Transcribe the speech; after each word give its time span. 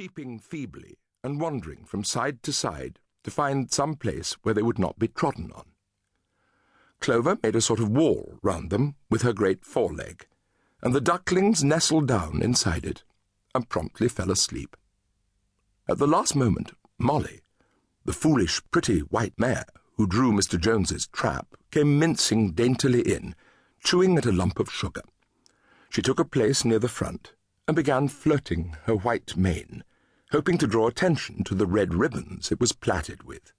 cheeping 0.00 0.38
feebly 0.38 0.96
and 1.22 1.38
wandering 1.38 1.84
from 1.84 2.02
side 2.02 2.42
to 2.42 2.54
side 2.54 2.98
to 3.22 3.30
find 3.30 3.70
some 3.70 3.94
place 3.94 4.32
where 4.40 4.54
they 4.54 4.62
would 4.62 4.78
not 4.78 4.98
be 4.98 5.06
trodden 5.06 5.52
on. 5.54 5.66
Clover 7.02 7.36
made 7.42 7.54
a 7.54 7.60
sort 7.60 7.80
of 7.80 7.90
wall 7.90 8.38
round 8.42 8.70
them 8.70 8.94
with 9.10 9.20
her 9.20 9.34
great 9.34 9.62
foreleg, 9.62 10.26
and 10.80 10.94
the 10.94 11.02
ducklings 11.02 11.62
nestled 11.62 12.08
down 12.08 12.40
inside 12.40 12.86
it 12.86 13.02
and 13.54 13.68
promptly 13.68 14.08
fell 14.08 14.30
asleep. 14.30 14.74
At 15.86 15.98
the 15.98 16.06
last 16.06 16.34
moment, 16.34 16.72
Molly, 16.98 17.40
the 18.06 18.14
foolish, 18.14 18.62
pretty 18.70 19.00
white 19.00 19.34
mare 19.36 19.66
who 19.98 20.06
drew 20.06 20.32
Mr. 20.32 20.58
Jones's 20.58 21.08
trap, 21.08 21.48
came 21.70 21.98
mincing 21.98 22.52
daintily 22.52 23.02
in, 23.02 23.34
chewing 23.84 24.16
at 24.16 24.24
a 24.24 24.32
lump 24.32 24.60
of 24.60 24.72
sugar. 24.72 25.02
She 25.90 26.00
took 26.00 26.18
a 26.18 26.24
place 26.24 26.64
near 26.64 26.78
the 26.78 26.88
front 26.88 27.34
and 27.68 27.76
began 27.76 28.08
flirting 28.08 28.74
her 28.86 28.96
white 28.96 29.36
mane, 29.36 29.84
hoping 30.32 30.56
to 30.58 30.66
draw 30.66 30.86
attention 30.86 31.42
to 31.44 31.54
the 31.54 31.66
red 31.66 31.94
ribbons 31.94 32.52
it 32.52 32.60
was 32.60 32.72
plaited 32.72 33.24
with. 33.24 33.52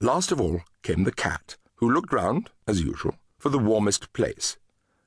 Last 0.00 0.30
of 0.30 0.40
all 0.40 0.62
came 0.82 1.04
the 1.04 1.12
cat, 1.12 1.56
who 1.76 1.90
looked 1.90 2.12
round, 2.12 2.50
as 2.66 2.82
usual, 2.82 3.16
for 3.38 3.48
the 3.48 3.58
warmest 3.58 4.12
place, 4.12 4.56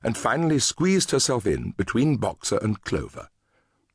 and 0.02 0.16
finally 0.16 0.58
squeezed 0.58 1.10
herself 1.10 1.46
in 1.46 1.72
between 1.72 2.16
Boxer 2.16 2.58
and 2.58 2.82
Clover. 2.82 3.28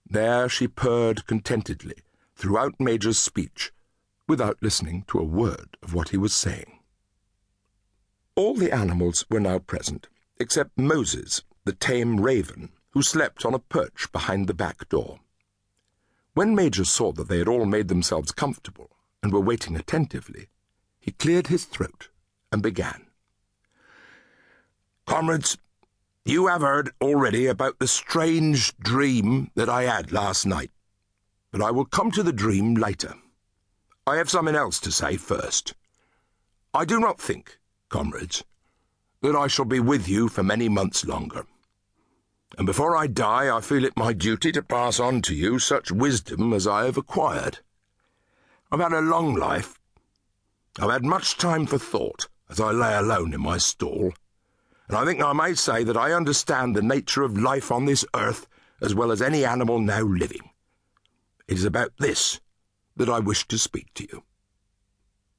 There 0.10 0.48
she 0.50 0.68
purred 0.68 1.28
contentedly 1.28 1.98
throughout 2.36 2.80
Major's 2.80 3.20
speech, 3.20 3.72
without 4.28 4.58
listening 4.62 5.06
to 5.08 5.20
a 5.20 5.24
word 5.24 5.78
of 5.84 5.94
what 5.94 6.10
he 6.10 6.18
was 6.18 6.34
saying. 6.34 6.80
All 8.36 8.54
the 8.54 8.72
animals 8.72 9.26
were 9.30 9.40
now 9.40 9.60
present, 9.60 10.08
except 10.40 10.78
Moses, 10.78 11.42
the 11.66 11.74
tame 11.74 12.20
raven, 12.20 12.70
who 12.92 13.02
slept 13.02 13.46
on 13.46 13.54
a 13.54 13.60
perch 13.60 14.12
behind 14.12 14.48
the 14.48 14.54
back 14.54 14.88
door. 14.90 15.20
When 16.38 16.54
Major 16.54 16.86
saw 16.86 17.14
that 17.14 17.30
they 17.30 17.40
had 17.40 17.48
all 17.48 17.66
made 17.66 17.88
themselves 17.88 18.32
comfortable 18.32 18.92
and 19.24 19.34
were 19.34 19.40
waiting 19.40 19.76
attentively, 19.76 20.50
he 21.00 21.12
cleared 21.14 21.48
his 21.48 21.66
throat 21.66 22.10
and 22.52 22.62
began. 22.62 23.08
Comrades, 25.08 25.58
you 26.26 26.46
have 26.46 26.62
heard 26.62 26.92
already 27.02 27.48
about 27.48 27.80
the 27.80 27.88
strange 27.88 28.78
dream 28.78 29.50
that 29.56 29.68
I 29.68 29.86
had 29.86 30.12
last 30.12 30.46
night, 30.46 30.70
but 31.50 31.64
I 31.64 31.72
will 31.72 31.86
come 31.86 32.12
to 32.12 32.22
the 32.22 32.32
dream 32.32 32.76
later. 32.76 33.16
I 34.06 34.18
have 34.18 34.30
something 34.30 34.54
else 34.54 34.80
to 34.82 34.92
say 34.92 35.18
first. 35.18 35.74
I 36.72 36.86
do 36.86 37.00
not 37.00 37.20
think, 37.20 37.58
comrades, 37.90 38.44
that 39.24 39.36
I 39.36 39.48
shall 39.48 39.66
be 39.66 39.80
with 39.80 40.08
you 40.08 40.28
for 40.28 40.44
many 40.44 40.70
months 40.70 41.04
longer. 41.04 41.48
And 42.58 42.66
before 42.66 42.96
I 42.96 43.08
die, 43.08 43.56
I 43.56 43.62
feel 43.62 43.84
it 43.84 43.98
my 43.98 44.14
duty 44.14 44.52
to 44.52 44.62
pass 44.62 45.00
on 45.00 45.22
to 45.24 45.36
you 45.36 45.60
such 45.60 45.92
wisdom 45.92 46.54
as 46.54 46.68
I 46.68 46.86
have 46.86 46.98
acquired. 46.98 47.60
I've 48.72 48.80
had 48.80 48.94
a 48.94 49.02
long 49.02 49.36
life. 49.36 49.80
I've 50.80 50.92
had 50.92 51.04
much 51.04 51.38
time 51.38 51.66
for 51.66 51.78
thought 51.78 52.28
as 52.50 52.60
I 52.60 52.72
lay 52.72 52.96
alone 52.96 53.34
in 53.34 53.42
my 53.42 53.58
stall 53.58 54.14
and 54.88 54.98
I 54.98 55.04
think 55.04 55.22
I 55.22 55.34
may 55.34 55.54
say 55.54 55.84
that 55.84 55.98
I 55.98 56.14
understand 56.14 56.76
the 56.76 56.82
nature 56.82 57.24
of 57.24 57.38
life 57.38 57.72
on 57.72 57.86
this 57.86 58.06
earth 58.16 58.48
as 58.82 58.96
well 58.96 59.12
as 59.12 59.22
any 59.22 59.44
animal 59.44 59.80
now 59.80 60.02
living. 60.02 60.50
It 61.48 61.58
is 61.58 61.66
about 61.66 61.92
this 62.00 62.40
that 62.96 63.10
I 63.10 63.20
wish 63.20 63.48
to 63.48 63.58
speak 63.58 63.94
to 63.96 64.04
you. 64.04 64.24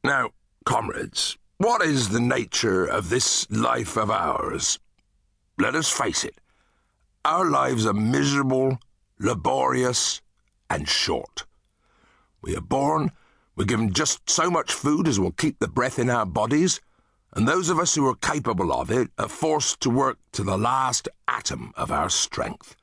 Now, 0.04 0.30
comrades, 0.64 1.38
what 1.56 1.82
is 1.82 2.10
the 2.10 2.20
nature 2.20 2.84
of 2.84 3.08
this 3.08 3.50
life 3.50 3.96
of 3.96 4.10
ours? 4.10 4.78
Let 5.58 5.74
us 5.74 5.90
face 5.90 6.24
it. 6.24 6.38
Our 7.28 7.50
lives 7.50 7.84
are 7.84 7.92
miserable, 7.92 8.78
laborious, 9.18 10.22
and 10.70 10.88
short. 10.88 11.44
We 12.40 12.56
are 12.56 12.62
born, 12.62 13.12
we're 13.54 13.66
given 13.66 13.92
just 13.92 14.30
so 14.30 14.50
much 14.50 14.72
food 14.72 15.06
as 15.06 15.20
will 15.20 15.32
keep 15.32 15.58
the 15.58 15.68
breath 15.68 15.98
in 15.98 16.08
our 16.08 16.24
bodies, 16.24 16.80
and 17.34 17.46
those 17.46 17.68
of 17.68 17.78
us 17.78 17.94
who 17.94 18.08
are 18.08 18.14
capable 18.14 18.72
of 18.72 18.90
it 18.90 19.10
are 19.18 19.28
forced 19.28 19.80
to 19.80 19.90
work 19.90 20.16
to 20.32 20.42
the 20.42 20.56
last 20.56 21.06
atom 21.28 21.74
of 21.76 21.92
our 21.92 22.08
strength. 22.08 22.74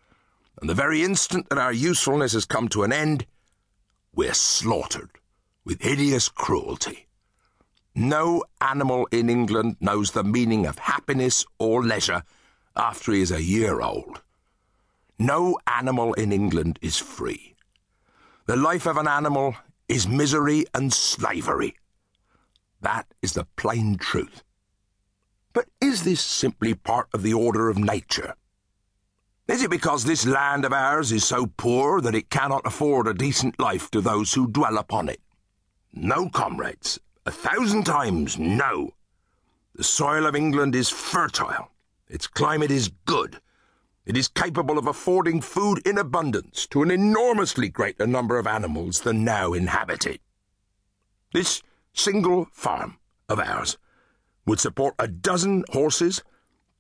And 0.62 0.70
the 0.70 0.76
very 0.76 1.02
instant 1.02 1.50
that 1.50 1.58
our 1.58 1.74
usefulness 1.74 2.34
has 2.34 2.46
come 2.46 2.68
to 2.70 2.84
an 2.84 2.94
end, 2.94 3.26
we're 4.14 4.36
slaughtered 4.36 5.10
with 5.64 5.82
hideous 5.82 6.30
cruelty. 6.30 7.08
No 7.96 8.44
animal 8.62 9.08
in 9.12 9.28
England 9.28 9.78
knows 9.80 10.12
the 10.12 10.24
meaning 10.24 10.68
of 10.68 10.78
happiness 10.78 11.48
or 11.58 11.84
leisure 11.84 12.22
after 12.76 13.12
he 13.12 13.22
is 13.22 13.32
a 13.32 13.42
year 13.42 13.82
old. 13.82 14.22
No 15.18 15.58
animal 15.66 16.14
in 16.14 16.34
England 16.34 16.78
is 16.82 16.98
free. 16.98 17.56
The 18.48 18.56
life 18.56 18.86
of 18.86 18.98
an 18.98 19.08
animal 19.08 19.56
is 19.88 20.08
misery 20.08 20.66
and 20.74 20.92
slavery. 20.94 21.76
That 22.82 23.08
is 23.22 23.34
the 23.34 23.48
plain 23.56 23.98
truth. 23.98 24.44
But 25.54 25.70
is 25.80 26.04
this 26.04 26.22
simply 26.22 26.74
part 26.74 27.08
of 27.14 27.24
the 27.24 27.34
order 27.34 27.70
of 27.70 27.78
nature? 27.78 28.36
Is 29.48 29.64
it 29.64 29.70
because 29.70 30.04
this 30.04 30.26
land 30.26 30.66
of 30.66 30.74
ours 30.74 31.12
is 31.12 31.24
so 31.24 31.46
poor 31.46 32.02
that 32.02 32.16
it 32.16 32.30
cannot 32.30 32.66
afford 32.66 33.08
a 33.08 33.14
decent 33.14 33.60
life 33.60 33.90
to 33.92 34.02
those 34.02 34.34
who 34.34 34.48
dwell 34.48 34.78
upon 34.78 35.08
it? 35.08 35.22
No, 35.94 36.30
comrades, 36.30 37.00
a 37.26 37.32
thousand 37.32 37.86
times 37.86 38.38
no. 38.38 38.92
The 39.76 39.84
soil 39.84 40.26
of 40.26 40.36
England 40.36 40.76
is 40.76 40.90
fertile. 40.90 41.72
Its 42.10 42.28
climate 42.28 42.72
is 42.72 42.90
good. 43.06 43.40
It 44.06 44.16
is 44.16 44.28
capable 44.28 44.78
of 44.78 44.86
affording 44.86 45.42
food 45.42 45.86
in 45.86 45.98
abundance 45.98 46.68
to 46.68 46.84
an 46.84 46.92
enormously 46.92 47.70
greater 47.70 48.06
number 48.06 48.38
of 48.38 48.46
animals 48.46 49.02
than 49.02 49.24
now 49.24 49.54
inhabit 49.54 50.06
it. 50.06 50.22
This 51.34 51.64
single 51.94 52.48
farm 52.52 53.00
of 53.28 53.40
ours 53.40 53.78
would 54.46 54.60
support 54.60 54.94
a 55.00 55.08
dozen 55.08 55.64
horses, 55.72 56.22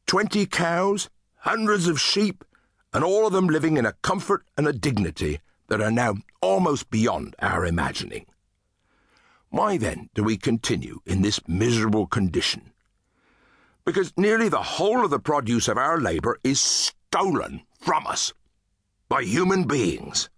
twenty 0.05 0.45
cows, 0.45 1.09
hundreds 1.37 1.87
of 1.87 1.99
sheep, 1.99 2.43
and 2.93 3.03
all 3.03 3.25
of 3.25 3.33
them 3.33 3.47
living 3.47 3.77
in 3.77 3.87
a 3.87 3.93
comfort 3.93 4.45
and 4.55 4.67
a 4.67 4.73
dignity 4.73 5.39
that 5.67 5.81
are 5.81 5.91
now 5.91 6.15
almost 6.41 6.91
beyond 6.91 7.35
our 7.39 7.65
imagining. 7.65 8.27
Why 9.49 9.77
then 9.77 10.09
do 10.13 10.23
we 10.23 10.37
continue 10.37 10.99
in 11.07 11.23
this 11.23 11.39
miserable 11.47 12.05
condition? 12.05 12.71
Because 13.83 14.13
nearly 14.15 14.47
the 14.47 14.61
whole 14.61 15.03
of 15.03 15.09
the 15.09 15.19
produce 15.19 15.67
of 15.67 15.77
our 15.77 15.99
labour 15.99 16.39
is 16.43 16.59
stolen 17.15 17.61
from 17.79 18.05
us 18.05 18.33
by 19.07 19.23
human 19.23 19.63
beings. 19.63 20.29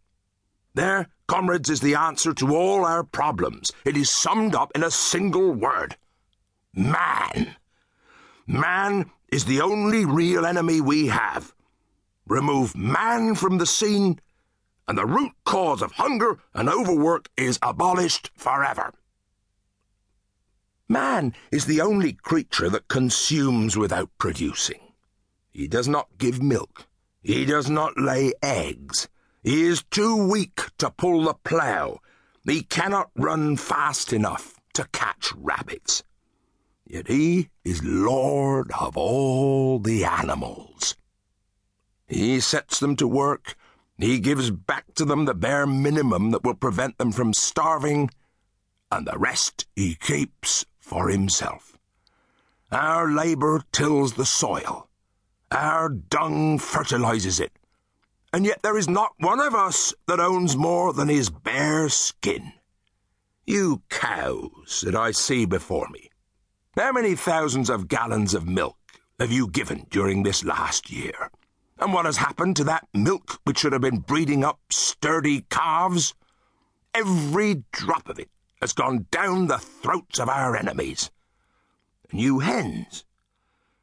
There, 0.75 1.07
comrades, 1.25 1.71
is 1.71 1.79
the 1.81 1.95
answer 1.95 2.35
to 2.35 2.55
all 2.55 2.85
our 2.85 3.03
problems. 3.03 3.71
It 3.83 3.97
is 3.97 4.11
summed 4.11 4.53
up 4.53 4.71
in 4.75 4.83
a 4.83 4.91
single 4.91 5.53
word 5.53 5.97
man. 6.75 7.55
Man 8.45 9.09
is 9.31 9.45
the 9.45 9.59
only 9.59 10.05
real 10.05 10.45
enemy 10.45 10.79
we 10.79 11.07
have. 11.07 11.51
Remove 12.27 12.77
man 12.77 13.33
from 13.33 13.57
the 13.57 13.65
scene, 13.65 14.19
and 14.87 14.99
the 14.99 15.07
root 15.07 15.31
cause 15.45 15.81
of 15.81 15.93
hunger 15.93 16.37
and 16.53 16.69
overwork 16.69 17.27
is 17.35 17.57
abolished 17.63 18.29
forever. 18.35 18.93
Man 20.87 21.33
is 21.51 21.65
the 21.65 21.81
only 21.81 22.13
creature 22.13 22.69
that 22.69 22.87
consumes 22.87 23.75
without 23.75 24.11
producing. 24.19 24.86
He 25.57 25.67
does 25.67 25.87
not 25.87 26.19
give 26.19 26.39
milk. 26.39 26.85
He 27.23 27.43
does 27.43 27.67
not 27.67 27.97
lay 27.97 28.31
eggs. 28.43 29.09
He 29.41 29.63
is 29.63 29.81
too 29.89 30.15
weak 30.15 30.61
to 30.77 30.91
pull 30.91 31.23
the 31.23 31.33
plough. 31.33 31.99
He 32.45 32.61
cannot 32.61 33.09
run 33.15 33.57
fast 33.57 34.13
enough 34.13 34.53
to 34.73 34.87
catch 34.91 35.33
rabbits. 35.35 36.03
Yet 36.85 37.07
he 37.07 37.49
is 37.65 37.83
lord 37.83 38.71
of 38.79 38.95
all 38.95 39.79
the 39.79 40.05
animals. 40.05 40.95
He 42.05 42.39
sets 42.39 42.79
them 42.79 42.95
to 42.97 43.07
work. 43.07 43.55
He 43.97 44.19
gives 44.19 44.51
back 44.51 44.93
to 44.93 45.05
them 45.05 45.25
the 45.25 45.33
bare 45.33 45.65
minimum 45.65 46.29
that 46.31 46.43
will 46.43 46.53
prevent 46.53 46.99
them 46.99 47.11
from 47.11 47.33
starving, 47.33 48.11
and 48.91 49.07
the 49.07 49.17
rest 49.17 49.65
he 49.75 49.95
keeps 49.95 50.67
for 50.77 51.09
himself. 51.09 51.79
Our 52.71 53.11
labour 53.11 53.63
tills 53.71 54.13
the 54.13 54.25
soil. 54.25 54.87
Our 55.51 55.89
dung 55.89 56.59
fertilizes 56.59 57.39
it 57.39 57.51
and 58.33 58.45
yet 58.45 58.61
there 58.61 58.77
is 58.77 58.89
not 58.89 59.13
one 59.17 59.39
of 59.39 59.55
us 59.55 59.93
that 60.05 60.19
owns 60.19 60.57
more 60.57 60.93
than 60.93 61.07
his 61.07 61.29
bare 61.29 61.89
skin. 61.89 62.53
You 63.45 63.81
cows 63.89 64.83
that 64.85 64.95
I 64.95 65.11
see 65.11 65.45
before 65.45 65.87
me, 65.89 66.09
how 66.75 66.91
many 66.91 67.15
thousands 67.15 67.69
of 67.69 67.87
gallons 67.87 68.33
of 68.33 68.47
milk 68.47 68.77
have 69.19 69.31
you 69.31 69.47
given 69.47 69.87
during 69.89 70.23
this 70.23 70.43
last 70.43 70.91
year? 70.91 71.31
And 71.79 71.93
what 71.93 72.05
has 72.05 72.17
happened 72.17 72.57
to 72.57 72.63
that 72.65 72.87
milk 72.93 73.39
which 73.43 73.59
should 73.59 73.73
have 73.73 73.81
been 73.81 73.99
breeding 73.99 74.43
up 74.43 74.59
sturdy 74.71 75.45
calves? 75.49 76.13
Every 76.93 77.63
drop 77.71 78.09
of 78.09 78.19
it 78.19 78.29
has 78.61 78.73
gone 78.73 79.07
down 79.09 79.47
the 79.47 79.59
throats 79.59 80.19
of 80.19 80.29
our 80.29 80.55
enemies. 80.55 81.09
And 82.11 82.19
you 82.19 82.39
hens, 82.39 83.05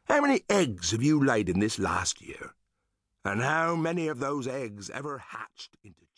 how 0.06 0.20
many 0.20 0.42
eggs 0.48 0.90
have 0.90 1.02
you 1.02 1.22
laid 1.22 1.48
in 1.48 1.60
this 1.60 1.78
last 1.78 2.20
year? 2.20 2.54
And 3.24 3.40
how 3.40 3.74
many 3.74 4.08
of 4.08 4.18
those 4.18 4.46
eggs 4.46 4.90
ever 4.90 5.18
hatched 5.18 5.76
into 5.82 6.04